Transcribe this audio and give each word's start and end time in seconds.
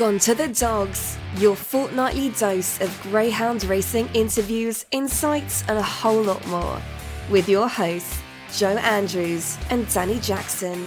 Gone 0.00 0.18
to 0.20 0.34
the 0.34 0.48
Dogs, 0.48 1.18
your 1.36 1.54
fortnightly 1.54 2.30
dose 2.30 2.80
of 2.80 3.02
greyhound 3.02 3.64
racing 3.64 4.08
interviews, 4.14 4.86
insights, 4.92 5.62
and 5.68 5.76
a 5.76 5.82
whole 5.82 6.22
lot 6.22 6.46
more. 6.46 6.80
With 7.30 7.50
your 7.50 7.68
hosts, 7.68 8.18
Joe 8.56 8.78
Andrews 8.78 9.58
and 9.68 9.84
Dani 9.88 10.24
Jackson. 10.24 10.86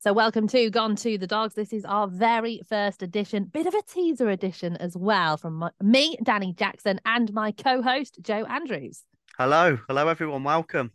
So, 0.00 0.12
welcome 0.12 0.46
to 0.48 0.68
Gone 0.68 0.94
to 0.96 1.16
the 1.16 1.26
Dogs. 1.26 1.54
This 1.54 1.72
is 1.72 1.86
our 1.86 2.06
very 2.06 2.60
first 2.68 3.02
edition, 3.02 3.44
bit 3.44 3.66
of 3.66 3.72
a 3.72 3.80
teaser 3.80 4.28
edition 4.28 4.76
as 4.76 4.94
well 4.94 5.38
from 5.38 5.54
my, 5.54 5.70
me, 5.82 6.18
Dani 6.22 6.54
Jackson, 6.54 7.00
and 7.06 7.32
my 7.32 7.50
co 7.52 7.80
host, 7.80 8.18
Joe 8.20 8.44
Andrews. 8.44 9.04
Hello. 9.38 9.78
Hello, 9.86 10.08
everyone. 10.08 10.42
Welcome. 10.42 10.90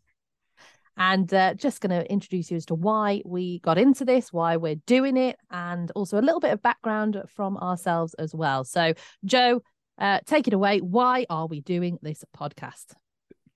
And 0.98 1.34
uh, 1.34 1.54
just 1.54 1.80
going 1.80 1.98
to 1.98 2.12
introduce 2.12 2.52
you 2.52 2.58
as 2.58 2.66
to 2.66 2.76
why 2.76 3.22
we 3.24 3.60
got 3.60 3.78
into 3.78 4.04
this, 4.04 4.34
why 4.34 4.58
we're 4.58 4.82
doing 4.86 5.16
it, 5.16 5.38
and 5.50 5.90
also 5.92 6.20
a 6.20 6.22
little 6.22 6.42
bit 6.42 6.52
of 6.52 6.62
background 6.62 7.22
from 7.26 7.56
ourselves 7.56 8.14
as 8.16 8.36
well. 8.36 8.66
So, 8.66 8.96
Joe, 9.24 9.62
uh, 9.98 10.20
take 10.26 10.50
it 10.50 10.54
away. 10.54 10.80
Why 10.80 11.26
are 11.30 11.48
we 11.48 11.62
doing 11.62 12.00
this 12.02 12.26
podcast? 12.38 12.96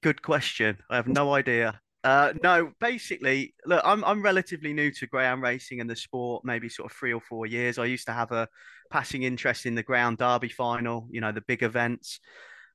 Good 0.02 0.22
question. 0.22 0.78
I 0.90 0.96
have 0.96 1.10
no 1.10 1.34
idea. 1.34 1.82
Uh, 2.06 2.32
no, 2.42 2.72
basically, 2.80 3.56
look, 3.66 3.82
I'm 3.84 4.06
I'm 4.06 4.22
relatively 4.22 4.72
new 4.72 4.90
to 4.92 5.08
greyhound 5.08 5.42
racing 5.42 5.82
and 5.82 5.90
the 5.90 5.98
sport, 5.98 6.46
maybe 6.46 6.70
sort 6.70 6.90
of 6.90 6.96
three 6.96 7.12
or 7.12 7.20
four 7.20 7.46
years. 7.46 7.78
I 7.78 7.86
used 7.88 8.06
to 8.06 8.14
have 8.14 8.32
a 8.32 8.48
passing 8.90 9.24
interest 9.24 9.66
in 9.66 9.76
the 9.76 9.84
Greyhound 9.84 10.20
Derby 10.20 10.48
final, 10.48 11.10
you 11.12 11.20
know, 11.20 11.34
the 11.34 11.42
big 11.42 11.62
events. 11.62 12.22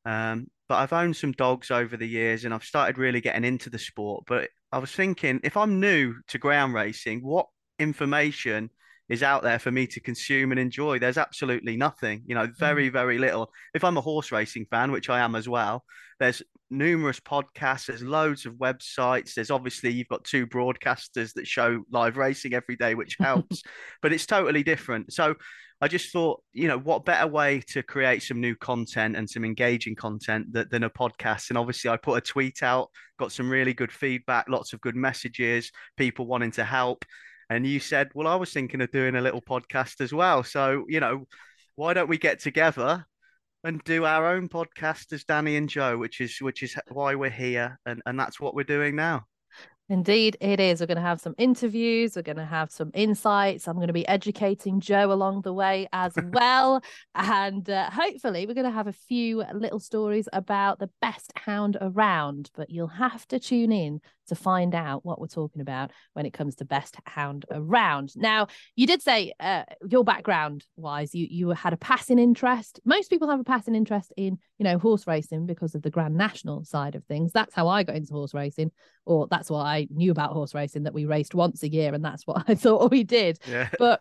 Um, 0.05 0.49
but 0.69 0.77
I've 0.77 0.93
owned 0.93 1.17
some 1.17 1.33
dogs 1.33 1.71
over 1.71 1.97
the 1.97 2.09
years, 2.09 2.45
and 2.45 2.55
I've 2.55 2.65
started 2.65 2.99
really 2.99 3.21
getting 3.21 3.45
into 3.45 3.71
the 3.71 3.79
sport. 3.79 4.25
But 4.27 4.51
I 4.71 4.79
was 4.79 4.91
thinking, 4.91 5.41
if 5.45 5.57
I'm 5.57 5.81
new 5.81 6.15
to 6.29 6.39
ground 6.39 6.75
racing, 6.75 7.21
what 7.21 7.47
information 7.79 8.71
is 9.09 9.23
out 9.23 9.43
there 9.43 9.59
for 9.59 9.71
me 9.71 9.87
to 9.87 10.01
consume 10.01 10.53
and 10.53 10.61
enjoy. 10.61 10.99
There's 10.99 11.19
absolutely 11.19 11.77
nothing, 11.77 12.23
you 12.27 12.35
know, 12.35 12.49
very, 12.59 12.89
mm. 12.89 12.93
very 12.93 13.19
little. 13.19 13.53
If 13.75 13.85
I'm 13.85 13.99
a 13.99 14.01
horse 14.01 14.33
racing 14.33 14.67
fan, 14.71 14.91
which 14.91 15.11
I 15.11 15.21
am 15.21 15.35
as 15.35 15.47
well, 15.49 15.85
there's 16.19 16.43
numerous 16.73 17.21
podcasts, 17.21 17.87
there's 17.87 18.03
loads 18.03 18.47
of 18.47 18.55
websites. 18.55 19.35
There's 19.35 19.51
obviously 19.51 19.91
you've 19.93 20.09
got 20.09 20.25
two 20.25 20.47
broadcasters 20.47 21.35
that 21.35 21.47
show 21.47 21.85
live 21.91 22.17
racing 22.17 22.55
every 22.55 22.77
day, 22.77 22.95
which 22.95 23.17
helps, 23.21 23.63
but 24.01 24.13
it's 24.13 24.27
totally 24.27 24.63
different. 24.63 25.13
So 25.13 25.35
I 25.81 25.89
just 25.89 26.13
thought, 26.13 26.43
you 26.53 26.69
know, 26.69 26.79
what 26.79 27.05
better 27.05 27.27
way 27.27 27.61
to 27.69 27.83
create 27.83 28.23
some 28.23 28.41
new 28.41 28.57
content 28.57 29.17
and 29.17 29.29
some 29.29 29.45
engaging 29.45 29.95
content 29.95 30.53
that, 30.53 30.71
than 30.71 30.85
a 30.85 30.91
podcast? 30.91 31.51
And 31.51 31.59
obviously, 31.59 31.91
I 31.91 31.97
put 31.97 32.19
a 32.19 32.21
tweet 32.21 32.63
out, 32.63 32.89
got 33.19 33.33
some 33.33 33.51
really 33.51 33.75
good 33.75 33.93
feedback, 33.93 34.49
lots 34.49 34.73
of 34.73 34.81
good 34.81 34.97
messages, 34.97 35.71
people 35.97 36.27
wanting 36.27 36.53
to 36.53 36.65
help 36.65 37.05
and 37.51 37.67
you 37.67 37.81
said, 37.81 38.09
"Well, 38.15 38.27
I 38.27 38.37
was 38.37 38.51
thinking 38.51 38.81
of 38.81 38.91
doing 38.93 39.15
a 39.15 39.21
little 39.21 39.43
podcast 39.43 40.01
as 40.01 40.11
well. 40.11 40.43
So, 40.43 40.87
you 40.89 41.01
know, 41.01 41.27
why 41.75 41.93
don't 41.93 42.09
we 42.09 42.17
get 42.19 42.41
together 42.41 43.07
and 43.65 43.83
do 43.85 44.05
our 44.05 44.27
own 44.35 44.49
podcast 44.49 45.13
as 45.13 45.25
Dani 45.25 45.57
and 45.57 45.69
Joe, 45.69 45.97
which 45.97 46.21
is 46.21 46.41
which 46.41 46.63
is 46.63 46.77
why 46.89 47.15
we're 47.15 47.31
here, 47.31 47.79
and 47.87 48.03
and 48.07 48.19
that's 48.19 48.41
what 48.41 48.55
we're 48.55 48.65
doing 48.65 48.97
now." 48.97 49.27
Indeed, 49.89 50.39
it 50.41 50.59
is. 50.59 50.81
We're 50.81 50.87
going 50.87 50.97
to 50.97 51.03
have 51.03 51.21
some 51.21 51.35
interviews. 51.37 52.17
We're 52.17 52.23
going 52.23 52.39
to 52.39 52.47
have 52.47 52.71
some 52.71 52.91
insights. 52.95 53.69
I'm 53.69 53.77
going 53.77 53.89
to 53.89 53.93
be 53.93 54.09
educating 54.09 54.81
Joe 54.81 55.13
along 55.13 55.43
the 55.43 55.53
way 55.53 55.87
as 55.93 56.15
well. 56.33 56.83
and 57.15 57.69
uh, 57.69 57.91
hopefully, 57.91 58.47
we're 58.47 58.55
going 58.55 58.65
to 58.65 58.71
have 58.71 58.87
a 58.87 58.93
few 58.93 59.45
little 59.53 59.81
stories 59.81 60.31
about 60.33 60.79
the 60.79 60.89
best 61.03 61.33
hound 61.37 61.77
around. 61.81 62.51
But 62.55 62.71
you'll 62.71 62.87
have 62.87 63.27
to 63.29 63.39
tune 63.39 63.71
in 63.71 64.01
to 64.33 64.41
find 64.43 64.75
out 64.75 65.05
what 65.05 65.21
we're 65.21 65.27
talking 65.27 65.61
about 65.61 65.91
when 66.15 66.25
it 66.25 66.33
comes 66.33 66.57
to 66.57 66.65
best 66.65 66.97
hound 67.05 67.45
around. 67.51 68.13
Now, 68.17 68.47
you 68.77 68.87
did 68.87 69.03
say 69.03 69.35
uh, 69.39 69.65
your 69.87 70.05
background 70.05 70.65
wise, 70.77 71.15
you 71.15 71.27
you 71.31 71.51
had 71.51 71.75
a 71.75 71.77
passing 71.77 72.19
interest. 72.19 72.81
Most 72.85 73.11
people 73.11 73.29
have 73.29 73.41
a 73.41 73.45
passing 73.45 73.75
interest 73.75 74.13
in 74.17 74.39
you 74.59 74.65
know 74.65 74.79
horse 74.79 75.07
racing 75.07 75.45
because 75.47 75.75
of 75.75 75.83
the 75.83 75.91
Grand 75.91 76.17
National 76.17 76.65
side 76.65 76.95
of 76.95 77.05
things. 77.05 77.33
That's 77.33 77.55
how 77.55 77.69
I 77.69 77.83
got 77.83 77.97
into 77.97 78.15
horse 78.15 78.33
racing, 78.33 78.71
or 79.05 79.29
that's 79.31 79.51
what 79.51 79.67
I 79.67 79.87
knew 79.91 80.11
about 80.11 80.33
horse 80.33 80.55
racing. 80.55 80.85
That 80.85 80.95
we 80.95 81.05
raced 81.05 81.35
once 81.35 81.63
a 81.63 81.71
year, 81.71 81.93
and 81.93 82.05
that's 82.05 82.27
what 82.27 82.45
I 82.49 82.55
thought 82.55 82.91
we 82.91 83.05
did. 83.05 83.39
Yeah. 83.47 83.69
But 83.79 84.01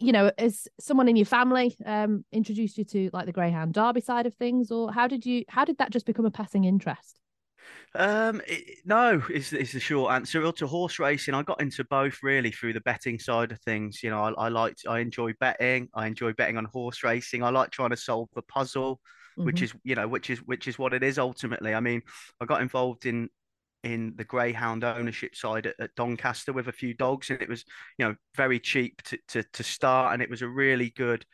you 0.00 0.12
know, 0.12 0.30
as 0.38 0.66
someone 0.80 1.08
in 1.08 1.16
your 1.16 1.26
family 1.26 1.76
um 1.84 2.24
introduced 2.32 2.78
you 2.78 2.84
to 2.84 3.10
like 3.12 3.26
the 3.26 3.32
Greyhound 3.32 3.74
Derby 3.74 4.00
side 4.00 4.24
of 4.26 4.34
things, 4.34 4.70
or 4.70 4.90
how 4.90 5.06
did 5.06 5.26
you 5.26 5.44
how 5.48 5.66
did 5.66 5.78
that 5.78 5.90
just 5.90 6.06
become 6.06 6.24
a 6.24 6.30
passing 6.30 6.64
interest? 6.64 7.20
Um, 7.96 8.42
it, 8.46 8.78
no, 8.84 9.22
is 9.30 9.52
is 9.52 9.72
the 9.72 9.80
short 9.80 10.12
answer. 10.12 10.50
To 10.50 10.66
horse 10.66 10.98
racing, 10.98 11.34
I 11.34 11.42
got 11.42 11.60
into 11.60 11.84
both 11.84 12.18
really 12.22 12.50
through 12.50 12.72
the 12.72 12.80
betting 12.80 13.18
side 13.18 13.52
of 13.52 13.60
things. 13.60 14.02
You 14.02 14.10
know, 14.10 14.22
I, 14.22 14.30
I 14.32 14.48
liked, 14.48 14.84
I 14.88 14.98
enjoy 14.98 15.32
betting. 15.38 15.88
I 15.94 16.06
enjoy 16.06 16.32
betting 16.32 16.56
on 16.56 16.64
horse 16.64 17.04
racing. 17.04 17.42
I 17.42 17.50
like 17.50 17.70
trying 17.70 17.90
to 17.90 17.96
solve 17.96 18.28
the 18.34 18.42
puzzle, 18.42 19.00
mm-hmm. 19.38 19.44
which 19.46 19.62
is, 19.62 19.72
you 19.84 19.94
know, 19.94 20.08
which 20.08 20.30
is 20.30 20.40
which 20.40 20.66
is 20.66 20.78
what 20.78 20.92
it 20.92 21.02
is 21.02 21.18
ultimately. 21.18 21.74
I 21.74 21.80
mean, 21.80 22.02
I 22.40 22.46
got 22.46 22.62
involved 22.62 23.06
in 23.06 23.28
in 23.84 24.14
the 24.16 24.24
greyhound 24.24 24.82
ownership 24.82 25.36
side 25.36 25.66
at, 25.66 25.74
at, 25.78 25.94
Doncaster 25.94 26.52
with 26.52 26.68
a 26.68 26.72
few 26.72 26.94
dogs, 26.94 27.28
and 27.28 27.40
it 27.42 27.48
was, 27.48 27.64
you 27.98 28.06
know, 28.06 28.16
very 28.36 28.58
cheap 28.58 29.02
to 29.02 29.18
to, 29.28 29.44
to 29.52 29.62
start, 29.62 30.14
and 30.14 30.22
it 30.22 30.30
was 30.30 30.42
a 30.42 30.48
really 30.48 30.90
good 30.96 31.24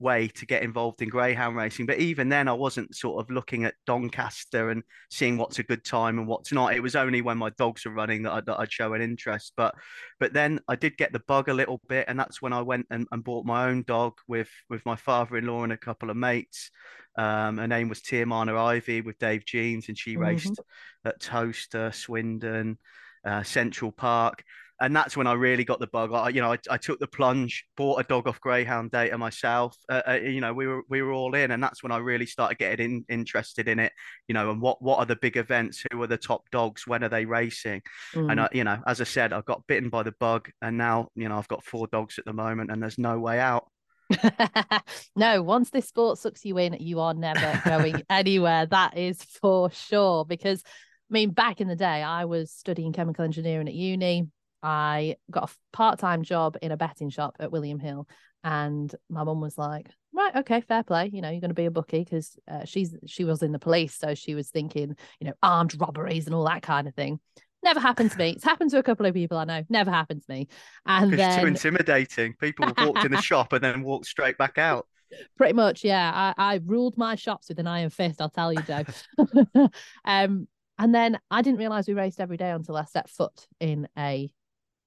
way 0.00 0.28
to 0.28 0.46
get 0.46 0.62
involved 0.62 1.02
in 1.02 1.08
greyhound 1.08 1.56
racing. 1.56 1.86
But 1.86 1.98
even 1.98 2.28
then, 2.28 2.48
I 2.48 2.52
wasn't 2.52 2.96
sort 2.96 3.22
of 3.22 3.30
looking 3.30 3.64
at 3.64 3.74
Doncaster 3.86 4.70
and 4.70 4.82
seeing 5.10 5.36
what's 5.36 5.58
a 5.58 5.62
good 5.62 5.84
time 5.84 6.18
and 6.18 6.26
what's 6.26 6.52
not. 6.52 6.74
It 6.74 6.82
was 6.82 6.96
only 6.96 7.20
when 7.22 7.38
my 7.38 7.50
dogs 7.50 7.84
were 7.84 7.92
running 7.92 8.22
that 8.22 8.32
I'd, 8.32 8.46
that 8.46 8.58
I'd 8.58 8.72
show 8.72 8.94
an 8.94 9.02
interest. 9.02 9.52
But 9.56 9.74
but 10.18 10.32
then 10.32 10.60
I 10.66 10.76
did 10.76 10.96
get 10.96 11.12
the 11.12 11.22
bug 11.28 11.48
a 11.48 11.54
little 11.54 11.80
bit, 11.88 12.06
and 12.08 12.18
that's 12.18 12.42
when 12.42 12.52
I 12.52 12.62
went 12.62 12.86
and, 12.90 13.06
and 13.12 13.22
bought 13.22 13.44
my 13.44 13.68
own 13.68 13.84
dog 13.86 14.14
with 14.26 14.50
with 14.68 14.84
my 14.86 14.96
father-in-law 14.96 15.64
and 15.64 15.72
a 15.72 15.76
couple 15.76 16.10
of 16.10 16.16
mates. 16.16 16.70
Um, 17.16 17.58
her 17.58 17.68
name 17.68 17.88
was 17.88 18.00
Tiamana 18.00 18.56
Ivy 18.56 19.02
with 19.02 19.18
Dave 19.18 19.44
Jeans, 19.44 19.88
and 19.88 19.98
she 19.98 20.12
mm-hmm. 20.12 20.22
raced 20.22 20.60
at 21.04 21.20
Towcester, 21.20 21.92
Swindon, 21.92 22.78
uh, 23.24 23.42
Central 23.42 23.92
Park 23.92 24.44
and 24.80 24.96
that's 24.96 25.16
when 25.16 25.26
I 25.26 25.34
really 25.34 25.64
got 25.64 25.78
the 25.78 25.86
bug. 25.86 26.12
I, 26.12 26.30
you 26.30 26.40
know, 26.40 26.52
I, 26.52 26.58
I 26.70 26.78
took 26.78 26.98
the 26.98 27.06
plunge, 27.06 27.66
bought 27.76 28.00
a 28.00 28.04
dog 28.04 28.26
off 28.26 28.40
Greyhound 28.40 28.90
Data 28.90 29.16
myself. 29.18 29.76
Uh, 29.88 30.02
uh, 30.08 30.12
you 30.14 30.40
know, 30.40 30.54
we 30.54 30.66
were 30.66 30.82
we 30.88 31.02
were 31.02 31.12
all 31.12 31.34
in, 31.34 31.50
and 31.50 31.62
that's 31.62 31.82
when 31.82 31.92
I 31.92 31.98
really 31.98 32.26
started 32.26 32.58
getting 32.58 32.84
in, 32.84 33.04
interested 33.08 33.68
in 33.68 33.78
it. 33.78 33.92
You 34.26 34.34
know, 34.34 34.50
and 34.50 34.60
what 34.60 34.80
what 34.80 34.98
are 34.98 35.06
the 35.06 35.16
big 35.16 35.36
events? 35.36 35.84
Who 35.92 36.02
are 36.02 36.06
the 36.06 36.16
top 36.16 36.48
dogs? 36.50 36.86
When 36.86 37.04
are 37.04 37.08
they 37.08 37.26
racing? 37.26 37.82
Mm. 38.14 38.30
And 38.30 38.40
I, 38.40 38.48
you 38.52 38.64
know, 38.64 38.78
as 38.86 39.00
I 39.00 39.04
said, 39.04 39.32
I 39.32 39.42
got 39.42 39.66
bitten 39.66 39.90
by 39.90 40.02
the 40.02 40.14
bug, 40.18 40.50
and 40.62 40.78
now 40.78 41.08
you 41.14 41.28
know 41.28 41.36
I've 41.36 41.48
got 41.48 41.64
four 41.64 41.86
dogs 41.86 42.18
at 42.18 42.24
the 42.24 42.32
moment, 42.32 42.70
and 42.70 42.82
there's 42.82 42.98
no 42.98 43.18
way 43.18 43.38
out. 43.38 43.68
no, 45.16 45.42
once 45.42 45.70
this 45.70 45.88
sport 45.88 46.18
sucks 46.18 46.44
you 46.44 46.58
in, 46.58 46.76
you 46.80 47.00
are 47.00 47.14
never 47.14 47.60
going 47.64 48.02
anywhere. 48.10 48.66
That 48.66 48.96
is 48.96 49.22
for 49.22 49.70
sure. 49.70 50.24
Because 50.24 50.62
I 50.64 51.12
mean, 51.12 51.30
back 51.30 51.60
in 51.60 51.68
the 51.68 51.76
day, 51.76 52.02
I 52.02 52.24
was 52.24 52.50
studying 52.50 52.92
chemical 52.92 53.24
engineering 53.24 53.68
at 53.68 53.74
uni. 53.74 54.28
I 54.62 55.16
got 55.30 55.50
a 55.50 55.54
part 55.72 55.98
time 55.98 56.22
job 56.22 56.56
in 56.62 56.72
a 56.72 56.76
betting 56.76 57.10
shop 57.10 57.36
at 57.40 57.52
William 57.52 57.78
Hill. 57.78 58.08
And 58.42 58.94
my 59.08 59.24
mum 59.24 59.40
was 59.40 59.58
like, 59.58 59.90
right, 60.14 60.34
okay, 60.36 60.60
fair 60.62 60.82
play. 60.82 61.10
You 61.12 61.20
know, 61.20 61.30
you're 61.30 61.40
going 61.40 61.50
to 61.50 61.54
be 61.54 61.66
a 61.66 61.70
bookie 61.70 62.04
because 62.04 62.38
uh, 62.48 62.64
she's 62.64 62.94
she 63.06 63.24
was 63.24 63.42
in 63.42 63.52
the 63.52 63.58
police, 63.58 63.94
so 63.94 64.14
she 64.14 64.34
was 64.34 64.48
thinking, 64.48 64.96
you 65.20 65.26
know, 65.26 65.34
armed 65.42 65.78
robberies 65.78 66.26
and 66.26 66.34
all 66.34 66.46
that 66.46 66.62
kind 66.62 66.88
of 66.88 66.94
thing. 66.94 67.20
Never 67.62 67.80
happened 67.80 68.10
to 68.12 68.18
me. 68.18 68.30
It's 68.30 68.44
happened 68.44 68.70
to 68.70 68.78
a 68.78 68.82
couple 68.82 69.04
of 69.04 69.12
people 69.12 69.36
I 69.36 69.44
know. 69.44 69.62
Never 69.68 69.90
happened 69.90 70.22
to 70.22 70.32
me. 70.32 70.48
And 70.86 71.12
it's 71.12 71.18
then... 71.18 71.40
too 71.40 71.46
intimidating. 71.46 72.34
People 72.40 72.72
walked 72.78 73.04
in 73.04 73.12
the 73.12 73.20
shop 73.22 73.52
and 73.52 73.62
then 73.62 73.82
walked 73.82 74.06
straight 74.06 74.38
back 74.38 74.56
out. 74.56 74.86
Pretty 75.36 75.52
much, 75.52 75.84
yeah. 75.84 76.32
I, 76.38 76.54
I 76.54 76.60
ruled 76.64 76.96
my 76.96 77.16
shops 77.16 77.48
with 77.48 77.58
an 77.58 77.66
iron 77.66 77.90
fist. 77.90 78.22
I'll 78.22 78.30
tell 78.30 78.52
you, 78.52 78.62
Joe. 78.62 78.84
um, 80.06 80.48
and 80.78 80.94
then 80.94 81.18
I 81.30 81.42
didn't 81.42 81.58
realize 81.58 81.86
we 81.86 81.94
raced 81.94 82.20
every 82.20 82.38
day 82.38 82.50
until 82.50 82.76
I 82.76 82.84
set 82.84 83.10
foot 83.10 83.46
in 83.58 83.88
a 83.98 84.30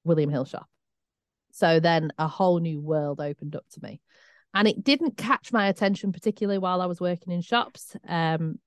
William 0.04 0.30
Hill 0.30 0.46
shop. 0.46 0.68
So 1.52 1.80
then 1.80 2.12
a 2.18 2.28
whole 2.28 2.60
new 2.60 2.82
world 2.82 3.20
opened 3.20 3.56
up 3.56 3.66
to 3.72 3.80
me. 3.84 4.02
And 4.54 4.68
it 4.68 4.84
didn't 4.84 5.18
catch 5.18 5.52
my 5.52 5.68
attention, 5.68 6.12
particularly 6.12 6.60
while 6.60 6.82
I 6.82 6.86
was 6.86 7.02
working 7.02 7.34
in 7.34 7.42
shops. 7.42 7.96
Um, 8.08 8.60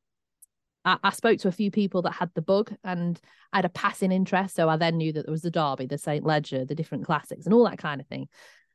I, 0.85 0.99
I 1.03 1.11
spoke 1.11 1.39
to 1.41 1.49
a 1.49 1.53
few 1.53 1.71
people 1.71 2.03
that 2.03 2.13
had 2.13 2.31
the 2.35 2.43
bug 2.43 2.75
and 2.83 3.21
I 3.53 3.59
had 3.59 3.65
a 3.65 3.71
passing 3.71 4.13
interest. 4.13 4.57
So 4.57 4.69
I 4.69 4.77
then 4.77 4.97
knew 4.97 5.13
that 5.13 5.27
there 5.27 5.33
was 5.33 5.43
the 5.43 5.51
Derby, 5.51 5.87
the 5.87 5.99
St. 5.99 6.25
Leger, 6.25 6.65
the 6.65 6.75
different 6.75 7.05
classics, 7.05 7.45
and 7.45 7.55
all 7.55 7.65
that 7.65 7.79
kind 7.79 8.01
of 8.01 8.07
thing. 8.07 8.29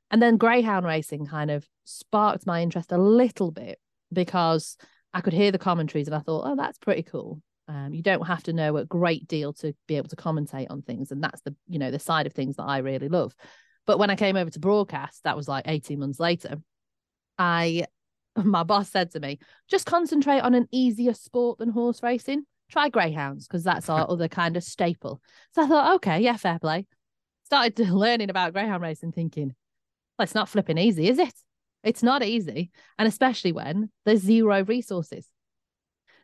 And 0.09 0.21
then 0.21 0.37
greyhound 0.37 0.85
racing 0.85 1.25
kind 1.25 1.49
of 1.49 1.65
sparked 1.85 2.45
my 2.45 2.61
interest 2.61 2.91
a 2.91 2.97
little 2.97 3.51
bit 3.51 3.79
because 4.11 4.77
I 5.13 5.21
could 5.21 5.33
hear 5.33 5.51
the 5.51 5.57
commentaries 5.57 6.07
and 6.07 6.15
I 6.15 6.19
thought, 6.19 6.45
oh, 6.45 6.55
that's 6.55 6.77
pretty 6.77 7.03
cool. 7.03 7.41
Um, 7.71 7.93
you 7.93 8.01
don't 8.01 8.27
have 8.27 8.43
to 8.43 8.53
know 8.53 8.75
a 8.75 8.85
great 8.85 9.27
deal 9.27 9.53
to 9.53 9.73
be 9.87 9.95
able 9.95 10.09
to 10.09 10.15
commentate 10.17 10.67
on 10.69 10.81
things, 10.81 11.11
and 11.11 11.23
that's 11.23 11.39
the 11.41 11.55
you 11.69 11.79
know 11.79 11.89
the 11.89 11.99
side 11.99 12.27
of 12.27 12.33
things 12.33 12.57
that 12.57 12.63
I 12.63 12.79
really 12.79 13.07
love. 13.07 13.33
But 13.87 13.97
when 13.97 14.09
I 14.09 14.15
came 14.15 14.35
over 14.35 14.49
to 14.49 14.59
broadcast, 14.59 15.23
that 15.23 15.37
was 15.37 15.47
like 15.47 15.65
18 15.67 15.97
months 15.99 16.19
later. 16.19 16.57
I 17.37 17.85
my 18.35 18.63
boss 18.63 18.89
said 18.89 19.11
to 19.11 19.21
me, 19.21 19.39
just 19.69 19.85
concentrate 19.85 20.41
on 20.41 20.53
an 20.53 20.67
easier 20.71 21.13
sport 21.13 21.59
than 21.59 21.69
horse 21.69 22.03
racing. 22.03 22.45
try 22.69 22.89
greyhounds 22.89 23.47
because 23.47 23.63
that's 23.63 23.87
our 23.89 24.05
other 24.09 24.27
kind 24.27 24.57
of 24.57 24.63
staple. 24.63 25.21
So 25.55 25.63
I 25.63 25.67
thought, 25.67 25.95
okay, 25.95 26.19
yeah, 26.19 26.35
fair 26.35 26.59
play. 26.59 26.87
Started 27.45 27.79
learning 27.89 28.29
about 28.29 28.51
greyhound 28.51 28.83
racing, 28.83 29.13
thinking, 29.13 29.55
well, 30.17 30.23
it's 30.23 30.35
not 30.35 30.49
flipping 30.49 30.77
easy, 30.77 31.07
is 31.07 31.19
it? 31.19 31.33
It's 31.85 32.03
not 32.03 32.21
easy, 32.21 32.69
and 32.99 33.07
especially 33.07 33.53
when 33.53 33.91
there's 34.05 34.19
zero 34.19 34.65
resources. 34.65 35.25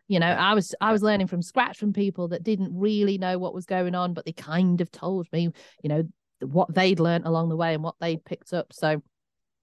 You 0.07 0.19
know, 0.19 0.27
I 0.27 0.53
was 0.53 0.73
I 0.79 0.91
was 0.91 1.03
learning 1.03 1.27
from 1.27 1.41
scratch 1.41 1.77
from 1.77 1.93
people 1.93 2.29
that 2.29 2.43
didn't 2.43 2.71
really 2.73 3.17
know 3.17 3.37
what 3.37 3.53
was 3.53 3.65
going 3.65 3.95
on, 3.95 4.13
but 4.13 4.25
they 4.25 4.31
kind 4.31 4.79
of 4.79 4.89
told 4.91 5.27
me, 5.31 5.49
you 5.83 5.89
know, 5.89 6.03
what 6.39 6.73
they'd 6.73 6.99
learned 6.99 7.25
along 7.25 7.49
the 7.49 7.57
way 7.57 7.73
and 7.73 7.83
what 7.83 7.95
they'd 7.99 8.23
picked 8.23 8.53
up. 8.53 8.71
So 8.71 9.01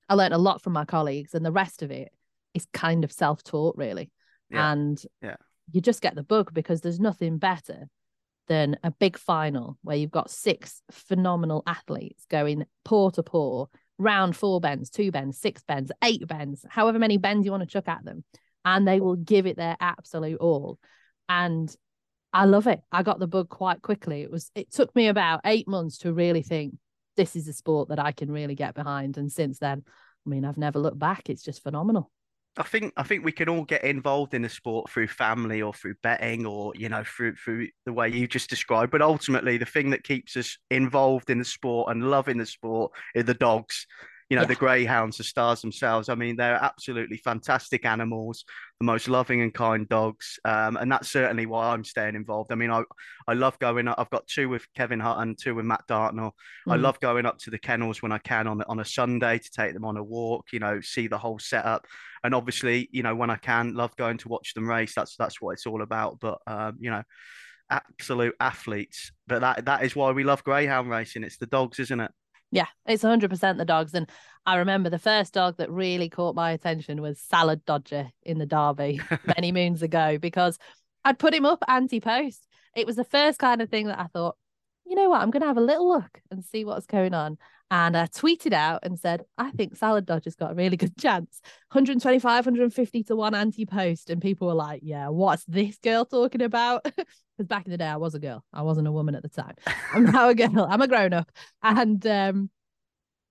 I 0.08 0.14
learned 0.14 0.34
a 0.34 0.38
lot 0.38 0.62
from 0.62 0.74
my 0.74 0.84
colleagues, 0.84 1.34
and 1.34 1.44
the 1.44 1.52
rest 1.52 1.82
of 1.82 1.90
it 1.90 2.12
is 2.52 2.66
kind 2.72 3.04
of 3.04 3.12
self-taught, 3.12 3.76
really. 3.76 4.10
Yeah. 4.50 4.72
And 4.72 5.02
Yeah. 5.22 5.36
you 5.72 5.80
just 5.80 6.02
get 6.02 6.14
the 6.14 6.22
bug 6.22 6.52
because 6.52 6.80
there's 6.82 7.00
nothing 7.00 7.38
better 7.38 7.88
than 8.46 8.76
a 8.82 8.90
big 8.90 9.16
final 9.16 9.78
where 9.82 9.96
you've 9.96 10.10
got 10.10 10.30
six 10.30 10.82
phenomenal 10.90 11.62
athletes 11.66 12.26
going 12.28 12.66
paw 12.84 13.08
to 13.10 13.22
paw, 13.22 13.66
round 13.96 14.36
four 14.36 14.60
bends, 14.60 14.90
two 14.90 15.10
bends, 15.10 15.38
six 15.38 15.62
bends, 15.64 15.90
eight 16.02 16.26
bends, 16.26 16.64
however 16.68 16.98
many 16.98 17.16
bends 17.16 17.46
you 17.46 17.50
want 17.50 17.62
to 17.62 17.66
chuck 17.66 17.88
at 17.88 18.04
them. 18.04 18.22
And 18.64 18.86
they 18.86 19.00
will 19.00 19.16
give 19.16 19.46
it 19.46 19.56
their 19.56 19.76
absolute 19.80 20.40
all. 20.40 20.78
And 21.28 21.74
I 22.32 22.46
love 22.46 22.66
it. 22.66 22.80
I 22.90 23.02
got 23.02 23.18
the 23.18 23.26
bug 23.26 23.48
quite 23.48 23.82
quickly. 23.82 24.22
It 24.22 24.30
was 24.30 24.50
it 24.54 24.72
took 24.72 24.94
me 24.96 25.08
about 25.08 25.40
eight 25.44 25.68
months 25.68 25.98
to 25.98 26.12
really 26.12 26.42
think 26.42 26.74
this 27.16 27.36
is 27.36 27.46
a 27.46 27.52
sport 27.52 27.90
that 27.90 27.98
I 28.00 28.12
can 28.12 28.30
really 28.30 28.54
get 28.54 28.74
behind. 28.74 29.16
And 29.16 29.30
since 29.30 29.58
then, 29.58 29.84
I 29.86 30.30
mean, 30.30 30.44
I've 30.44 30.58
never 30.58 30.78
looked 30.78 30.98
back. 30.98 31.30
It's 31.30 31.42
just 31.42 31.62
phenomenal. 31.62 32.10
I 32.56 32.62
think 32.62 32.92
I 32.96 33.02
think 33.02 33.24
we 33.24 33.32
can 33.32 33.48
all 33.48 33.64
get 33.64 33.84
involved 33.84 34.32
in 34.32 34.42
the 34.42 34.48
sport 34.48 34.88
through 34.88 35.08
family 35.08 35.60
or 35.60 35.74
through 35.74 35.94
betting 36.02 36.46
or 36.46 36.72
you 36.76 36.88
know 36.88 37.02
through 37.02 37.34
through 37.34 37.68
the 37.84 37.92
way 37.92 38.08
you 38.08 38.28
just 38.28 38.48
described. 38.48 38.92
But 38.92 39.02
ultimately, 39.02 39.56
the 39.56 39.66
thing 39.66 39.90
that 39.90 40.04
keeps 40.04 40.36
us 40.36 40.58
involved 40.70 41.30
in 41.30 41.38
the 41.38 41.44
sport 41.44 41.90
and 41.90 42.10
loving 42.10 42.38
the 42.38 42.46
sport 42.46 42.92
is 43.14 43.24
the 43.24 43.34
dogs. 43.34 43.86
You 44.34 44.40
know, 44.40 44.42
Yeah. 44.42 44.48
the 44.48 44.54
greyhounds, 44.56 45.16
the 45.18 45.22
stars 45.24 45.60
themselves. 45.60 46.08
I 46.08 46.16
mean, 46.16 46.34
they're 46.36 46.56
absolutely 46.60 47.18
fantastic 47.18 47.84
animals, 47.84 48.44
the 48.80 48.84
most 48.84 49.06
loving 49.08 49.40
and 49.42 49.54
kind 49.54 49.88
dogs, 49.88 50.40
um, 50.44 50.76
and 50.76 50.90
that's 50.90 51.08
certainly 51.08 51.46
why 51.46 51.68
I'm 51.72 51.84
staying 51.84 52.16
involved. 52.16 52.50
I 52.50 52.56
mean, 52.56 52.70
I 52.70 52.82
I 53.28 53.34
love 53.34 53.56
going. 53.60 53.86
up. 53.86 53.96
I've 53.98 54.10
got 54.10 54.26
two 54.26 54.48
with 54.48 54.66
Kevin 54.74 54.98
Hutton, 54.98 55.36
two 55.36 55.54
with 55.54 55.66
Matt 55.66 55.86
Dartnell. 55.86 56.34
I 56.68 56.76
Mm. 56.76 56.82
love 56.82 56.98
going 56.98 57.26
up 57.26 57.38
to 57.44 57.50
the 57.50 57.58
kennels 57.58 58.02
when 58.02 58.10
I 58.12 58.18
can 58.18 58.48
on 58.48 58.62
on 58.62 58.80
a 58.80 58.84
Sunday 58.84 59.38
to 59.38 59.50
take 59.50 59.72
them 59.74 59.84
on 59.84 59.96
a 59.96 60.02
walk. 60.02 60.52
You 60.52 60.58
know, 60.58 60.80
see 60.80 61.06
the 61.06 61.18
whole 61.18 61.38
setup, 61.38 61.86
and 62.24 62.34
obviously, 62.34 62.88
you 62.92 63.04
know, 63.04 63.14
when 63.14 63.30
I 63.30 63.36
can, 63.36 63.74
love 63.74 63.94
going 63.96 64.18
to 64.18 64.28
watch 64.28 64.54
them 64.54 64.68
race. 64.68 64.94
That's 64.96 65.14
that's 65.16 65.40
what 65.40 65.52
it's 65.52 65.66
all 65.66 65.80
about. 65.82 66.18
But 66.18 66.38
um, 66.48 66.76
you 66.80 66.90
know, 66.90 67.04
absolute 67.70 68.34
athletes. 68.40 69.12
But 69.26 69.40
that 69.40 69.64
that 69.66 69.84
is 69.84 69.94
why 69.94 70.10
we 70.12 70.24
love 70.24 70.42
greyhound 70.44 70.90
racing. 70.90 71.24
It's 71.24 71.38
the 71.38 71.46
dogs, 71.46 71.78
isn't 71.78 72.00
it? 72.00 72.10
Yeah, 72.54 72.66
it's 72.86 73.02
100% 73.02 73.58
the 73.58 73.64
dogs. 73.64 73.94
And 73.94 74.08
I 74.46 74.56
remember 74.56 74.88
the 74.88 74.98
first 74.98 75.34
dog 75.34 75.56
that 75.56 75.70
really 75.70 76.08
caught 76.08 76.36
my 76.36 76.52
attention 76.52 77.02
was 77.02 77.18
Salad 77.18 77.64
Dodger 77.64 78.10
in 78.22 78.38
the 78.38 78.46
Derby 78.46 79.00
many 79.36 79.50
moons 79.50 79.82
ago 79.82 80.18
because 80.18 80.56
I'd 81.04 81.18
put 81.18 81.34
him 81.34 81.44
up 81.44 81.64
anti 81.66 81.98
post. 82.00 82.46
It 82.76 82.86
was 82.86 82.94
the 82.94 83.04
first 83.04 83.40
kind 83.40 83.60
of 83.60 83.70
thing 83.70 83.88
that 83.88 83.98
I 83.98 84.06
thought, 84.06 84.36
you 84.86 84.94
know 84.94 85.08
what, 85.08 85.20
I'm 85.20 85.30
going 85.30 85.40
to 85.40 85.48
have 85.48 85.56
a 85.56 85.62
little 85.62 85.88
look 85.88 86.20
and 86.30 86.44
see 86.44 86.64
what's 86.64 86.86
going 86.86 87.12
on. 87.12 87.38
And 87.70 87.96
I 87.96 88.06
tweeted 88.06 88.52
out 88.52 88.80
and 88.82 88.98
said, 88.98 89.24
I 89.38 89.50
think 89.50 89.76
Salad 89.76 90.06
Dodger's 90.06 90.36
got 90.36 90.52
a 90.52 90.54
really 90.54 90.76
good 90.78 90.96
chance 90.98 91.40
125, 91.72 92.46
150 92.46 93.02
to 93.04 93.16
one 93.16 93.34
anti 93.34 93.66
post. 93.66 94.10
And 94.10 94.20
people 94.22 94.48
were 94.48 94.54
like, 94.54 94.80
yeah, 94.84 95.08
what's 95.08 95.44
this 95.46 95.78
girl 95.78 96.04
talking 96.04 96.42
about? 96.42 96.86
Because 97.36 97.48
back 97.48 97.66
in 97.66 97.72
the 97.72 97.78
day, 97.78 97.88
I 97.88 97.96
was 97.96 98.14
a 98.14 98.20
girl, 98.20 98.44
I 98.52 98.62
wasn't 98.62 98.86
a 98.86 98.92
woman 98.92 99.16
at 99.16 99.24
the 99.24 99.28
time. 99.28 99.56
I'm 99.92 100.04
now 100.12 100.28
a 100.28 100.36
girl, 100.36 100.68
I'm 100.70 100.80
a 100.80 100.86
grown 100.86 101.12
up. 101.12 101.28
And 101.64 102.06
um, 102.06 102.48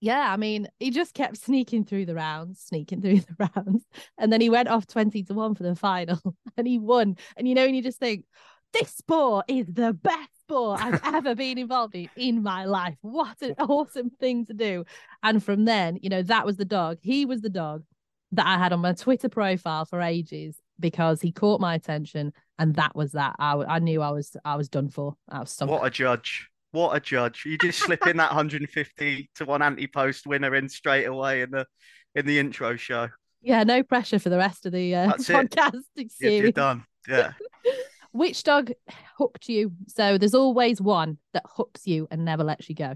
yeah, 0.02 0.30
I 0.30 0.36
mean, 0.36 0.68
he 0.78 0.92
just 0.92 1.14
kept 1.14 1.38
sneaking 1.38 1.86
through 1.86 2.08
the 2.08 2.14
rounds, 2.14 2.60
sneaking 2.60 3.02
through 3.02 3.22
the 3.22 3.50
rounds. 3.56 3.86
And 4.18 4.34
then 4.34 4.42
he 4.42 4.50
went 4.50 4.68
off 4.68 4.88
20 4.88 5.24
to 5.24 5.34
1 5.34 5.56
for 5.56 5.64
the 5.64 5.78
final 5.78 6.20
and 6.58 6.68
he 6.68 6.80
won. 6.80 7.16
And 7.38 7.48
you 7.48 7.56
know, 7.56 7.64
and 7.64 7.74
you 7.74 7.82
just 7.82 8.00
think, 8.00 8.26
this 8.74 8.90
sport 8.90 9.46
is 9.48 9.68
the 9.68 9.94
best 9.94 10.43
sport 10.54 10.82
I've 10.82 11.02
ever 11.16 11.36
been 11.36 11.58
involved 11.58 11.96
in 11.96 12.10
in 12.16 12.44
my 12.44 12.66
life. 12.66 12.96
What 13.02 13.42
an 13.42 13.56
awesome 13.60 14.10
thing 14.10 14.46
to 14.46 14.54
do. 14.54 14.86
And 15.22 15.44
from 15.44 15.66
then, 15.66 15.98
you 16.02 16.10
know, 16.10 16.22
that 16.24 16.46
was 16.46 16.58
the 16.58 16.66
dog. 16.66 17.00
He 17.02 17.26
was 17.26 17.42
the 17.42 17.50
dog 17.50 17.84
that 18.32 18.46
I 18.46 18.58
had 18.58 18.74
on 18.74 18.80
my 18.80 18.94
Twitter 18.94 19.30
profile 19.30 19.86
for 19.86 20.02
ages 20.02 20.58
because 20.80 21.22
he 21.22 21.32
caught 21.32 21.62
my 21.62 21.76
attention 21.76 22.34
and 22.60 22.76
that 22.76 22.96
was 22.96 23.14
that. 23.14 23.36
I, 23.40 23.54
I 23.54 23.80
knew 23.80 24.02
I 24.02 24.12
was 24.12 24.36
I 24.46 24.56
was 24.56 24.70
done 24.70 24.90
for. 24.90 25.16
I 25.30 25.40
was 25.40 25.52
sunk. 25.52 25.72
What 25.72 25.86
a 25.86 25.90
judge! 25.90 26.50
What 26.72 26.96
a 26.96 27.00
judge! 27.00 27.44
You 27.46 27.58
just 27.58 27.80
slip 27.80 28.06
in 28.08 28.18
that 28.18 28.32
150 28.32 29.30
to 29.36 29.46
one 29.46 29.62
anti-post 29.62 30.26
winner 30.28 30.56
in 30.56 30.70
straight 30.70 31.06
away 31.06 31.42
in 31.42 31.52
the 31.52 31.66
in 32.16 32.26
the 32.26 32.40
intro 32.40 32.76
show. 32.76 33.10
Yeah, 33.42 33.64
no 33.64 33.84
pressure 33.84 34.20
for 34.20 34.30
the 34.30 34.38
rest 34.38 34.66
of 34.66 34.72
the 34.72 34.96
uh, 34.96 35.08
That's 35.08 35.28
podcast 35.30 35.82
You're, 36.20 36.32
you're 36.32 36.52
done. 36.52 36.86
Yeah. 37.08 37.34
Which 38.14 38.44
dog 38.44 38.72
hooked 39.18 39.50
you? 39.50 39.74
So 39.88 40.18
there's 40.18 40.36
always 40.36 40.80
one 40.80 41.18
that 41.34 41.44
hooks 41.46 41.86
you 41.86 42.08
and 42.12 42.24
never 42.24 42.44
lets 42.44 42.70
you 42.70 42.76
go. 42.76 42.96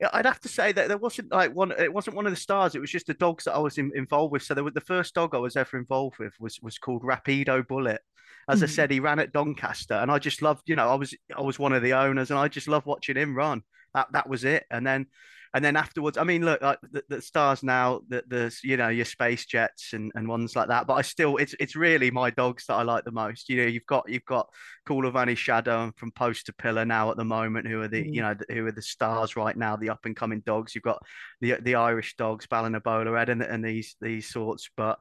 Yeah, 0.00 0.10
I'd 0.12 0.26
have 0.26 0.40
to 0.40 0.48
say 0.48 0.72
that 0.72 0.88
there 0.88 0.98
wasn't 0.98 1.32
like 1.32 1.54
one. 1.54 1.72
It 1.72 1.92
wasn't 1.92 2.16
one 2.16 2.26
of 2.26 2.32
the 2.32 2.36
stars. 2.40 2.74
It 2.74 2.80
was 2.80 2.90
just 2.90 3.06
the 3.06 3.14
dogs 3.14 3.44
that 3.44 3.54
I 3.54 3.58
was 3.58 3.78
in, 3.78 3.90
involved 3.94 4.32
with. 4.32 4.42
So 4.42 4.54
there 4.54 4.62
was 4.64 4.74
the 4.74 4.80
first 4.80 5.14
dog 5.14 5.34
I 5.34 5.38
was 5.38 5.56
ever 5.56 5.78
involved 5.78 6.18
with 6.18 6.34
was 6.38 6.60
was 6.62 6.78
called 6.78 7.02
Rapido 7.02 7.66
Bullet. 7.66 8.00
As 8.48 8.62
I 8.62 8.66
Mhm. 8.66 8.70
said, 8.70 8.90
he 8.90 9.00
ran 9.00 9.18
at 9.18 9.32
Doncaster, 9.32 9.94
and 9.94 10.10
I 10.10 10.18
just 10.18 10.42
loved. 10.42 10.68
You 10.68 10.76
know, 10.76 10.88
I 10.88 10.94
was 10.94 11.14
I 11.36 11.40
was 11.40 11.58
one 11.58 11.72
of 11.72 11.82
the 11.82 11.94
owners, 11.94 12.30
and 12.30 12.38
I 12.38 12.48
just 12.48 12.68
loved 12.68 12.86
watching 12.86 13.16
him 13.16 13.34
run. 13.34 13.62
That 13.94 14.12
that 14.12 14.28
was 14.28 14.44
it. 14.44 14.64
And 14.70 14.86
then 14.86 15.06
and 15.56 15.64
then 15.64 15.74
afterwards, 15.74 16.18
I 16.18 16.24
mean, 16.24 16.44
look, 16.44 16.60
like 16.60 16.78
the, 16.92 17.02
the 17.08 17.22
stars 17.22 17.62
now, 17.62 18.02
that 18.10 18.28
there's 18.28 18.62
you 18.62 18.76
know 18.76 18.88
your 18.88 19.06
space 19.06 19.46
jets 19.46 19.94
and, 19.94 20.12
and 20.14 20.28
ones 20.28 20.54
like 20.54 20.68
that. 20.68 20.86
But 20.86 20.94
I 20.98 21.02
still, 21.02 21.38
it's 21.38 21.54
it's 21.58 21.74
really 21.74 22.10
my 22.10 22.28
dogs 22.28 22.66
that 22.66 22.74
I 22.74 22.82
like 22.82 23.04
the 23.06 23.10
most. 23.10 23.48
You 23.48 23.62
know, 23.62 23.66
you've 23.66 23.86
got 23.86 24.06
you've 24.06 24.26
got 24.26 24.50
Coolavani 24.86 25.34
Shadow 25.34 25.84
and 25.84 25.96
from 25.96 26.10
Post 26.12 26.44
to 26.46 26.52
Pillar 26.52 26.84
now 26.84 27.10
at 27.10 27.16
the 27.16 27.24
moment, 27.24 27.66
who 27.66 27.80
are 27.80 27.88
the 27.88 28.04
Mm. 28.04 28.14
you 28.14 28.20
know 28.20 28.34
the- 28.34 28.52
who 28.54 28.66
are 28.66 28.72
the 28.72 28.82
stars 28.82 29.34
right 29.34 29.56
now, 29.56 29.76
the 29.76 29.88
up 29.88 30.04
and 30.04 30.14
coming 30.14 30.42
dogs. 30.44 30.74
You've 30.74 30.84
got 30.84 31.02
the 31.40 31.54
the 31.62 31.76
Irish 31.76 32.16
dogs, 32.18 32.46
Ballinabola 32.46 33.18
Ed, 33.18 33.30
and, 33.30 33.40
and 33.40 33.64
these 33.64 33.96
these 33.98 34.28
sorts. 34.28 34.68
But 34.76 34.98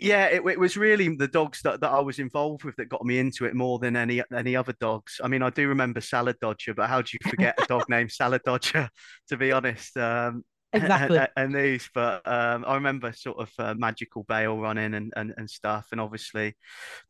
yeah, 0.00 0.26
it, 0.26 0.42
it 0.46 0.60
was 0.60 0.76
really 0.76 1.14
the 1.16 1.28
dogs 1.28 1.62
that, 1.62 1.80
that 1.80 1.90
I 1.90 2.00
was 2.00 2.18
involved 2.18 2.64
with 2.64 2.76
that 2.76 2.88
got 2.88 3.04
me 3.04 3.18
into 3.18 3.46
it 3.46 3.54
more 3.54 3.78
than 3.78 3.96
any 3.96 4.22
any 4.36 4.54
other 4.54 4.74
dogs. 4.80 5.20
I 5.22 5.28
mean, 5.28 5.42
I 5.42 5.50
do 5.50 5.68
remember 5.68 6.00
Salad 6.00 6.36
Dodger, 6.40 6.74
but 6.74 6.88
how 6.88 7.00
do 7.00 7.10
you 7.12 7.30
forget 7.30 7.58
a 7.62 7.66
dog 7.66 7.84
named 7.88 8.12
Salad 8.12 8.42
Dodger? 8.44 8.90
To 9.28 9.36
be 9.36 9.52
honest, 9.52 9.96
um, 9.96 10.44
Exactly. 10.74 11.16
and, 11.16 11.28
and 11.36 11.54
these, 11.54 11.88
but 11.94 12.20
um, 12.28 12.64
I 12.66 12.74
remember 12.74 13.10
sort 13.14 13.38
of 13.38 13.50
uh, 13.58 13.74
Magical 13.78 14.24
Bale 14.24 14.58
running 14.58 14.92
and, 14.92 15.12
and 15.16 15.32
and 15.38 15.48
stuff, 15.48 15.88
and 15.92 16.00
obviously 16.00 16.54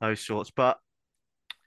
those 0.00 0.25
sorts. 0.25 0.52
But 0.55 0.79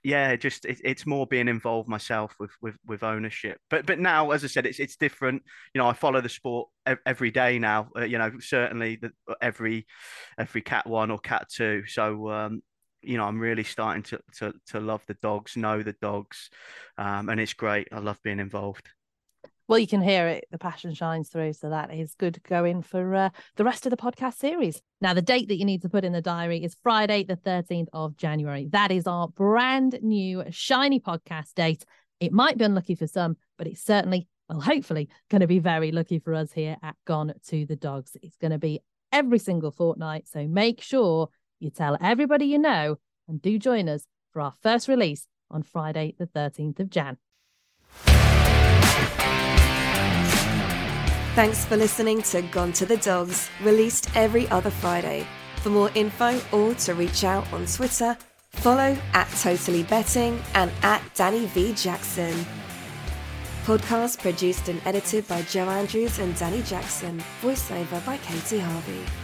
yeah, 0.04 0.34
just 0.36 0.64
it, 0.64 0.80
it's 0.82 1.06
more 1.06 1.26
being 1.26 1.48
involved 1.48 1.88
myself 1.88 2.34
with 2.40 2.50
with 2.60 2.76
with 2.86 3.02
ownership. 3.02 3.58
But 3.70 3.86
but 3.86 3.98
now, 3.98 4.32
as 4.32 4.42
I 4.42 4.48
said, 4.48 4.66
it's 4.66 4.80
it's 4.80 4.96
different. 4.96 5.42
You 5.74 5.80
know, 5.80 5.86
I 5.86 5.92
follow 5.92 6.20
the 6.20 6.28
sport 6.28 6.68
every 7.06 7.30
day 7.30 7.58
now. 7.58 7.88
Uh, 7.96 8.04
you 8.04 8.18
know, 8.18 8.32
certainly 8.40 8.96
the 8.96 9.12
every 9.40 9.86
every 10.38 10.62
cat 10.62 10.86
one 10.86 11.10
or 11.10 11.18
cat 11.18 11.48
two. 11.48 11.84
So 11.86 12.30
um, 12.30 12.62
you 13.02 13.16
know, 13.16 13.24
I'm 13.24 13.38
really 13.38 13.64
starting 13.64 14.02
to 14.04 14.20
to 14.38 14.52
to 14.68 14.80
love 14.80 15.02
the 15.06 15.16
dogs, 15.22 15.56
know 15.56 15.82
the 15.82 15.94
dogs, 16.00 16.50
um, 16.98 17.28
and 17.28 17.40
it's 17.40 17.54
great. 17.54 17.88
I 17.92 18.00
love 18.00 18.18
being 18.24 18.40
involved. 18.40 18.88
Well, 19.68 19.78
you 19.78 19.86
can 19.86 20.02
hear 20.02 20.28
it. 20.28 20.44
The 20.50 20.58
passion 20.58 20.92
shines 20.94 21.28
through. 21.28 21.52
So 21.54 21.70
that 21.70 21.92
is 21.92 22.14
good 22.14 22.42
going 22.42 22.82
for 22.82 23.14
uh, 23.14 23.30
the 23.56 23.64
rest 23.64 23.86
of 23.86 23.90
the 23.90 23.96
podcast 23.96 24.34
series. 24.34 24.82
Now, 25.00 25.14
the 25.14 25.22
date 25.22 25.48
that 25.48 25.56
you 25.56 25.64
need 25.64 25.82
to 25.82 25.88
put 25.88 26.04
in 26.04 26.12
the 26.12 26.20
diary 26.20 26.62
is 26.62 26.76
Friday, 26.82 27.24
the 27.24 27.36
13th 27.36 27.88
of 27.92 28.16
January. 28.16 28.68
That 28.70 28.90
is 28.90 29.06
our 29.06 29.28
brand 29.28 29.98
new 30.02 30.44
shiny 30.50 31.00
podcast 31.00 31.54
date. 31.54 31.84
It 32.20 32.32
might 32.32 32.58
be 32.58 32.64
unlucky 32.64 32.94
for 32.94 33.06
some, 33.06 33.36
but 33.56 33.66
it's 33.66 33.82
certainly, 33.82 34.28
well, 34.48 34.60
hopefully, 34.60 35.08
going 35.30 35.40
to 35.40 35.46
be 35.46 35.58
very 35.58 35.92
lucky 35.92 36.18
for 36.18 36.34
us 36.34 36.52
here 36.52 36.76
at 36.82 36.96
Gone 37.04 37.32
to 37.48 37.66
the 37.66 37.76
Dogs. 37.76 38.16
It's 38.22 38.36
going 38.36 38.52
to 38.52 38.58
be 38.58 38.80
every 39.12 39.38
single 39.38 39.70
fortnight. 39.70 40.28
So 40.28 40.46
make 40.48 40.80
sure 40.80 41.28
you 41.60 41.70
tell 41.70 41.96
everybody 42.00 42.46
you 42.46 42.58
know 42.58 42.96
and 43.28 43.40
do 43.40 43.58
join 43.58 43.88
us 43.88 44.06
for 44.32 44.40
our 44.40 44.52
first 44.62 44.88
release 44.88 45.26
on 45.50 45.62
Friday, 45.62 46.14
the 46.18 46.26
13th 46.26 46.80
of 46.80 46.90
Jan. 46.90 47.18
Thanks 51.34 51.64
for 51.64 51.78
listening 51.78 52.20
to 52.24 52.42
Gone 52.42 52.74
to 52.74 52.84
the 52.84 52.98
Dogs, 52.98 53.48
released 53.62 54.14
every 54.14 54.46
other 54.48 54.68
Friday. 54.68 55.26
For 55.56 55.70
more 55.70 55.90
info 55.94 56.38
or 56.52 56.74
to 56.74 56.92
reach 56.92 57.24
out 57.24 57.50
on 57.54 57.64
Twitter, 57.64 58.18
follow 58.50 58.94
at 59.14 59.30
Totally 59.40 59.82
Betting 59.84 60.38
and 60.52 60.70
at 60.82 61.00
Dani 61.14 61.46
V. 61.46 61.72
Jackson. 61.72 62.44
Podcast 63.64 64.20
produced 64.20 64.68
and 64.68 64.82
edited 64.84 65.26
by 65.26 65.40
Joe 65.42 65.70
Andrews 65.70 66.18
and 66.18 66.34
Dani 66.34 66.68
Jackson. 66.68 67.22
Voiceover 67.40 68.04
by 68.04 68.18
Katie 68.18 68.58
Harvey. 68.58 69.21